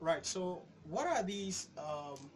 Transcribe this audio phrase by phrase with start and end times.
[0.00, 0.24] Right.
[0.24, 2.30] So, what are these um,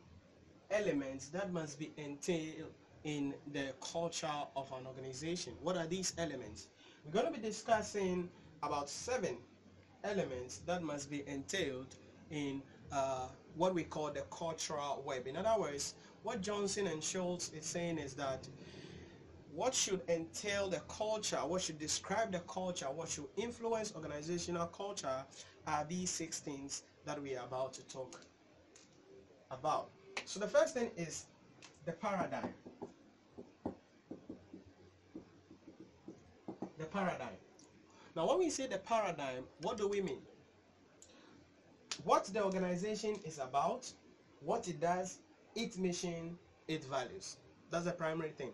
[0.71, 2.73] elements that must be entailed
[3.05, 5.55] in the culture of an organization?
[5.63, 6.69] What are these elements?
[7.05, 8.29] We're going to be discussing
[8.63, 9.39] about seven
[10.05, 11.95] elements that must be entailed
[12.31, 12.61] in
[12.93, 15.27] uh, what we call the cultural web.
[15.27, 18.47] In other words, what Johnson and Scholes is saying is that
[19.55, 25.25] what should entail the culture, what should describe the culture, what should influence organizational culture
[25.67, 28.21] are these six things that we are about to talk
[29.51, 29.91] about.
[30.25, 31.27] So the first thing is
[31.85, 32.55] the paradigm.
[36.79, 37.37] The paradigm.
[38.17, 40.23] Now when we say the paradigm, what do we mean?
[42.05, 43.91] What the organization is about,
[44.41, 45.19] what it does,
[45.55, 46.37] its mission,
[46.69, 47.37] its values.
[47.71, 48.51] That's the primary thing.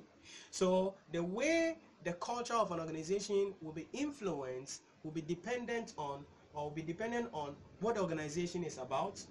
[0.51, 6.25] So the way the culture of an organization will be influenced will be dependent on
[6.55, 9.23] or will be dependent on what the organization is about,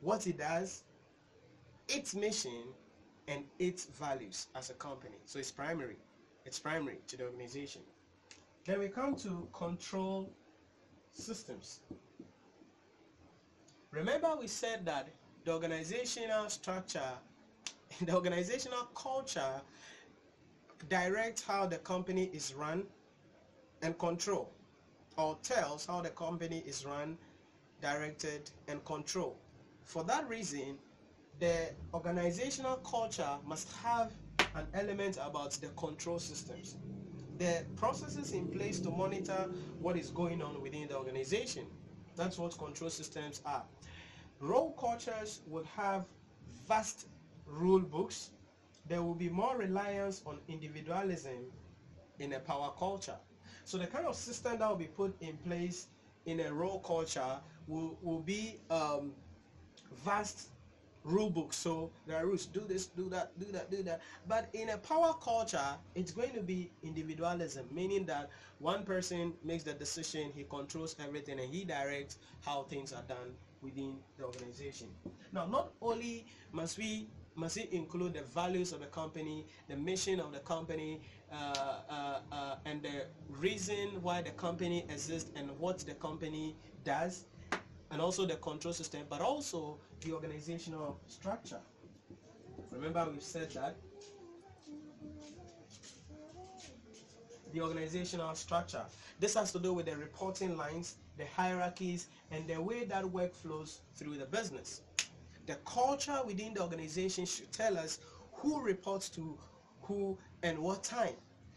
[0.00, 0.84] what it does,
[1.88, 2.62] its mission,
[3.28, 5.16] and its values as a company.
[5.24, 5.96] So it's primary.
[6.44, 7.82] It's primary to the organization.
[8.64, 10.32] Then we come to control
[11.12, 11.80] systems.
[13.90, 15.08] Remember we said that
[15.44, 17.12] the organizational structure,
[18.00, 19.60] the organizational culture
[20.88, 22.84] directs how the company is run
[23.82, 24.52] and control
[25.16, 27.16] or tells how the company is run,
[27.80, 29.36] directed and controlled.
[29.84, 30.78] For that reason,
[31.38, 34.12] the organizational culture must have
[34.54, 36.76] an element about the control systems.
[37.38, 39.48] The processes in place to monitor
[39.80, 41.66] what is going on within the organization.
[42.16, 43.62] That's what control systems are.
[44.40, 46.04] Role cultures would have
[46.66, 47.06] vast
[47.46, 48.30] rule books.
[48.86, 51.50] There will be more reliance on individualism
[52.18, 53.16] in a power culture.
[53.66, 55.88] So the kind of system that will be put in place
[56.24, 59.12] in a role culture will, will be um,
[60.04, 60.50] vast
[61.02, 61.52] rule book.
[61.52, 62.46] So there are rules.
[62.46, 64.02] Do this, do that, do that, do that.
[64.28, 68.30] But in a power culture, it's going to be individualism, meaning that
[68.60, 73.34] one person makes the decision, he controls everything, and he directs how things are done
[73.62, 74.86] within the organization.
[75.32, 80.20] Now, not only must we must it include the values of the company, the mission
[80.20, 81.54] of the company, uh,
[81.88, 87.26] uh, uh, and the reason why the company exists and what the company does,
[87.90, 91.60] and also the control system, but also the organizational structure.
[92.70, 93.76] Remember, we've said that
[97.52, 98.84] the organizational structure.
[99.18, 103.34] This has to do with the reporting lines, the hierarchies, and the way that work
[103.34, 104.82] flows through the business.
[105.46, 108.00] The culture within the organization should tell us
[108.32, 109.38] who reports to
[109.82, 111.14] who and what time.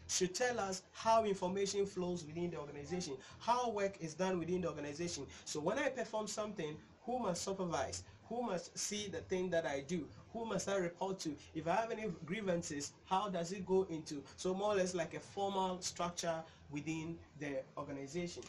[0.08, 4.68] Should tell us how information flows within the organization, how work is done within the
[4.68, 5.26] organization.
[5.44, 8.02] So when I perform something, who must supervise?
[8.28, 10.06] Who must see the thing that I do?
[10.32, 11.34] Who must I report to?
[11.54, 14.22] If I have any grievances, how does it go into?
[14.36, 18.44] So more or less like a formal structure within the organization.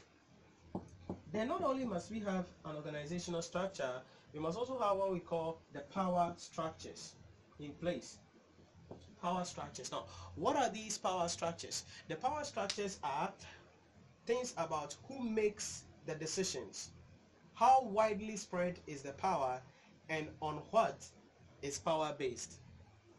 [1.31, 4.01] Then not only must we have an organizational structure,
[4.33, 7.15] we must also have what we call the power structures
[7.59, 8.17] in place.
[9.21, 9.91] Power structures.
[9.91, 10.05] Now,
[10.35, 11.83] what are these power structures?
[12.07, 13.31] The power structures are
[14.25, 16.91] things about who makes the decisions,
[17.53, 19.61] how widely spread is the power,
[20.09, 21.05] and on what
[21.61, 22.59] is power based.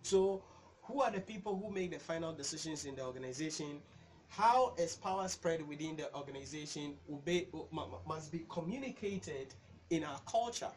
[0.03, 0.43] So,
[0.83, 3.81] who are the people who make the final decisions in the organization?
[4.29, 6.95] How is power spread within the organization?
[7.25, 7.47] Be,
[8.07, 9.55] must be communicated
[9.91, 10.71] in our culture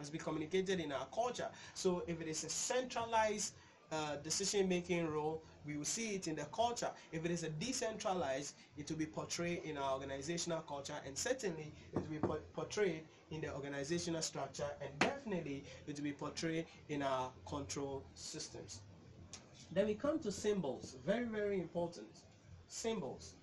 [0.00, 1.48] must be communicated in our culture.
[1.74, 3.52] So if it is a centralized
[3.92, 6.90] uh, decision-making role, we will see it in the culture.
[7.12, 11.74] If it is a decentralized, it will be portrayed in our organizational culture, and certainly
[11.92, 17.02] it will be portrayed in the organizational structure, and definitely it will be portrayed in
[17.02, 18.80] our control systems.
[19.70, 20.96] Then we come to symbols.
[21.04, 22.08] Very, very important.
[22.68, 23.34] Symbols.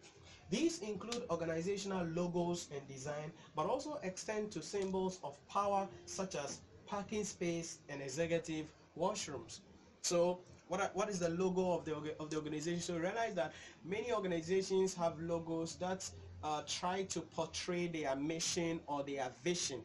[0.49, 6.59] These include organizational logos and design, but also extend to symbols of power such as
[6.85, 8.67] parking space and executive
[8.97, 9.59] washrooms.
[10.01, 10.39] So
[10.69, 12.81] what, what is the logo of the, of the organization?
[12.81, 13.53] So realize that
[13.83, 16.09] many organizations have logos that
[16.43, 19.81] uh, try to portray their mission or their vision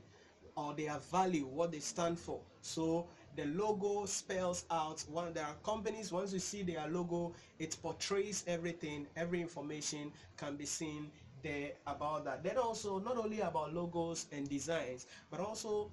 [0.57, 2.41] or their value, what they stand for.
[2.61, 3.07] So
[3.37, 8.45] the logo spells out one there are companies once you see their logo it portrays
[8.47, 11.11] everything every information can be seen
[11.43, 15.91] there about that then also not only about logos and designs but also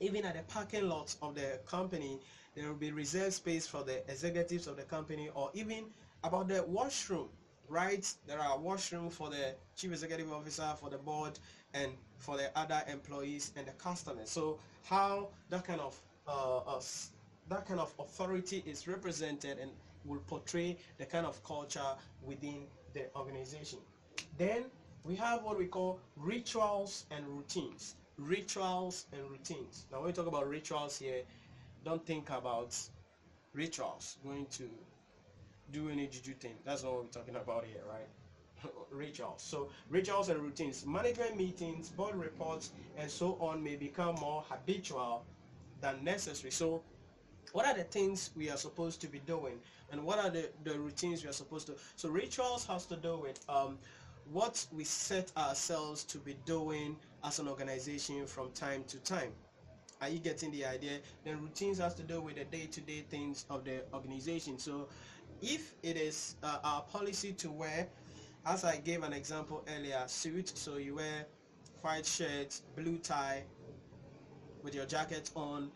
[0.00, 2.18] even at the parking lots of the company
[2.54, 5.84] there will be reserved space for the executives of the company or even
[6.24, 7.28] about the washroom
[7.68, 8.08] right?
[8.26, 11.38] There are washroom for the chief executive officer, for the board,
[11.74, 14.30] and for the other employees and the customers.
[14.30, 16.80] So how that kind of uh,
[17.48, 19.70] that kind of authority is represented and
[20.04, 23.78] will portray the kind of culture within the organization.
[24.38, 24.64] Then
[25.04, 27.94] we have what we call rituals and routines.
[28.18, 29.86] Rituals and routines.
[29.90, 31.22] Now when we talk about rituals here,
[31.84, 32.76] don't think about
[33.52, 34.68] rituals going to
[35.72, 36.54] do any juju thing.
[36.64, 38.08] That's what we're talking about here, right?
[38.90, 39.42] rituals.
[39.42, 40.84] So rituals and routines.
[40.86, 45.24] Management meetings, board reports, and so on may become more habitual
[45.80, 46.50] than necessary.
[46.50, 46.82] So
[47.52, 49.58] what are the things we are supposed to be doing?
[49.90, 53.18] And what are the, the routines we are supposed to so rituals has to do
[53.18, 53.78] with um,
[54.32, 59.32] what we set ourselves to be doing as an organization from time to time.
[60.02, 60.98] Are you getting the idea?
[61.24, 64.58] Then routines has to do with the day-to-day -day things of the organization.
[64.58, 64.88] So
[65.42, 67.88] if it is uh, our policy to wear
[68.46, 71.26] as i gave an example earlier suit so you wear
[71.82, 73.42] white shirt blue tie
[74.66, 75.70] with your jacket on.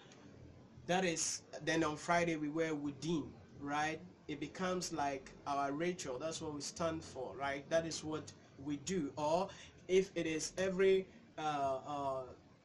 [0.89, 3.23] That is then on friday we wear woodin
[3.61, 4.01] right?
[4.27, 6.19] It becomes like our ritual.
[6.19, 7.63] That's what we stand for right?
[7.71, 8.33] That is what
[8.65, 9.13] we do.
[9.17, 9.49] Or
[9.87, 11.07] if it is every
[11.39, 12.23] uh, uh,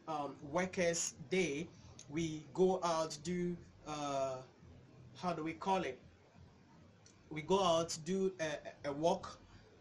[0.07, 1.67] um, workers day
[2.09, 3.55] we go out do
[3.87, 4.37] uh,
[5.21, 5.99] how do we call it?
[7.29, 9.37] We go out do a, a walk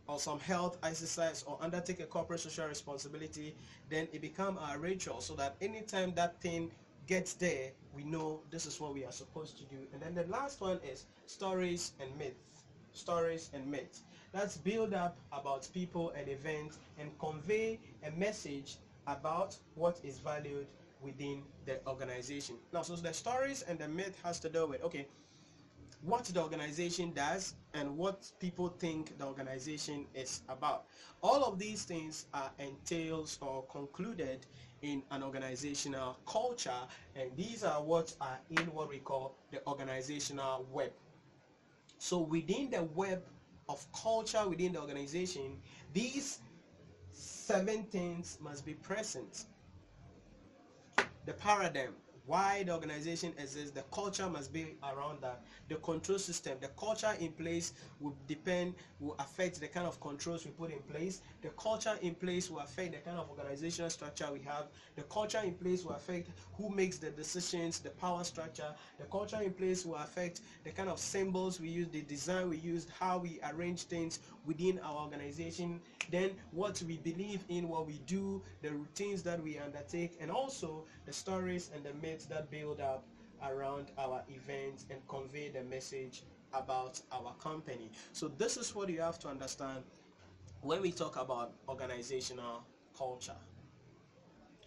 [0.06, 3.55] or some health exercise or undertake a corporate social responsibility
[3.89, 6.71] then it become our ritual so that anytime that thing
[7.06, 9.77] gets there, we know this is what we are supposed to do.
[9.93, 12.65] And then the last one is stories and myths.
[12.93, 14.03] Stories and myths.
[14.33, 18.77] Let's build up about people and events and convey a message
[19.07, 20.67] about what is valued
[21.00, 22.57] within the organization.
[22.73, 25.07] Now, so the stories and the myth has to do with, okay,
[26.05, 30.85] what the organization does and what people think the organization is about.
[31.23, 34.47] All of these things are entails or concluded
[34.83, 36.71] in an organizational culture
[37.17, 40.93] and these are what are in what we call the organizational web.
[41.99, 43.23] So within the web
[43.69, 45.59] of culture within the organization,
[45.95, 46.41] these
[47.12, 49.47] seven things must be present.
[51.25, 51.95] The paradigm,
[52.26, 55.43] why the organization exists, the culture must be around that.
[55.69, 60.44] The control system, the culture in place will depend, will affect the kind of controls
[60.47, 61.21] we put in place.
[61.43, 64.69] The culture in place will affect the kind of organizational structure we have.
[64.97, 68.75] The culture in place will affect who makes the decisions, the power structure.
[68.99, 72.56] The culture in place will affect the kind of symbols we use, the design we
[72.56, 75.81] use, how we arrange things within our organization.
[76.11, 80.85] Then what we believe in, what we do, the routines that we undertake, and also
[81.05, 83.05] the stories and the myths that build up
[83.43, 86.22] around our events and convey the message
[86.52, 87.90] about our company.
[88.12, 89.82] So this is what you have to understand
[90.61, 92.64] when we talk about organizational
[92.96, 93.37] culture.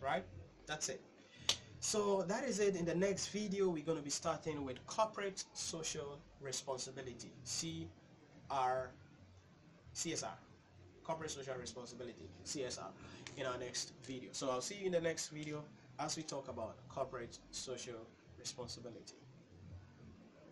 [0.01, 0.23] Right?
[0.67, 1.01] That's it.
[1.79, 2.75] So that is it.
[2.75, 8.89] In the next video, we're going to be starting with corporate social responsibility, CR,
[9.95, 10.35] CSR,
[11.03, 12.91] corporate social responsibility, CSR,
[13.38, 14.29] in our next video.
[14.33, 15.63] So I'll see you in the next video
[15.99, 18.07] as we talk about corporate social
[18.39, 19.26] responsibility.